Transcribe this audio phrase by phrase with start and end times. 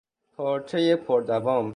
[0.35, 1.69] پارچهی پردوام